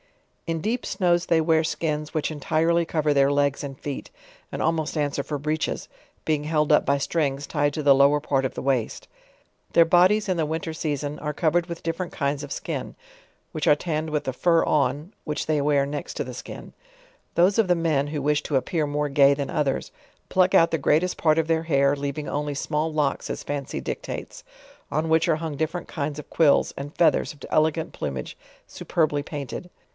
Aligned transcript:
In 0.47 0.59
deep 0.61 0.83
snows 0.85 1.27
they 1.27 1.39
wear 1.39 1.63
skins, 1.63 2.13
which 2.13 2.31
entirely 2.31 2.85
cover 2.85 3.13
their 3.13 3.31
legs 3.31 3.63
and 3.63 3.79
feet, 3.79 4.09
and 4.51 4.59
almost 4.61 4.97
answer 4.97 5.21
for 5.23 5.37
breeches: 5.37 5.87
being 6.25 6.43
held 6.45 6.71
up 6.73 6.85
by 6.85 6.97
strings 6.97 7.45
tied 7.47 7.73
to 7.75 7.81
the 7.83 7.95
lower 7.95 8.19
part 8.19 8.43
of 8.43 8.55
the 8.55 8.63
waist. 8.63 9.07
Their 9.73 9.85
bodies 9.85 10.27
in 10.27 10.35
the 10.37 10.45
winter 10.45 10.73
season, 10.73 11.19
are 11.19 11.35
covered 11.35 11.67
with 11.67 11.83
different 11.83 12.11
kinds 12.11 12.43
of 12.43 12.51
skin, 12.51 12.95
which 13.53 13.65
are 13.67 13.75
tanned 13.77 14.09
with 14.09 14.23
the 14.25 14.33
fur 14.33 14.65
on, 14.65 15.13
which 15.23 15.45
they 15.45 15.61
wear 15.61 15.85
next 15.85 16.15
to 16.15 16.23
the 16.23 16.33
skin. 16.33 16.73
Those 17.35 17.57
of 17.59 17.67
the 17.69 17.75
men, 17.75 18.07
who 18.07 18.21
wish 18.23 18.41
to 18.43 18.57
appear 18.57 18.85
more 18.87 19.07
gay 19.07 19.33
than 19.35 19.51
others, 19.51 19.91
pluck 20.29 20.53
out 20.55 20.71
the 20.71 20.77
greatest 20.79 21.15
part 21.15 21.37
of 21.37 21.47
their 21.47 21.63
hair, 21.63 21.95
leav 21.95 22.17
ing 22.17 22.27
only 22.27 22.55
small 22.55 22.91
locks 22.91 23.29
as 23.29 23.43
fancy 23.43 23.79
dictates, 23.79 24.43
on 24.91 25.07
which 25.07 25.29
are 25.29 25.37
hung 25.37 25.55
different 25.55 25.87
kinds 25.87 26.17
of 26.19 26.29
quills, 26.31 26.73
and 26.75 26.95
feathers 26.95 27.31
of 27.33 27.41
elegant 27.51 27.93
plumage 27.93 28.35
su 28.67 28.83
perbly 28.83 29.23
painted. 29.23 29.69